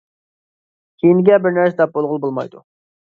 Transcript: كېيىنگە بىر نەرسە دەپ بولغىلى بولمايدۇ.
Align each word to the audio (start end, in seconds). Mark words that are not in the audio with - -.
كېيىنگە 1.03 1.37
بىر 1.43 1.53
نەرسە 1.57 1.77
دەپ 1.83 1.93
بولغىلى 1.99 2.23
بولمايدۇ. 2.25 2.63